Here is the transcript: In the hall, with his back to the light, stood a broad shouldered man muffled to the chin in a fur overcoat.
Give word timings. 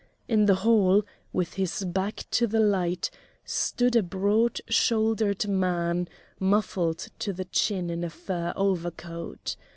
In 0.27 0.47
the 0.47 0.55
hall, 0.65 1.03
with 1.31 1.53
his 1.53 1.83
back 1.85 2.25
to 2.31 2.47
the 2.47 2.59
light, 2.59 3.11
stood 3.45 3.95
a 3.95 4.01
broad 4.01 4.59
shouldered 4.67 5.47
man 5.47 6.09
muffled 6.39 7.09
to 7.19 7.31
the 7.31 7.45
chin 7.45 7.91
in 7.91 8.03
a 8.03 8.09
fur 8.09 8.51
overcoat. 8.55 9.55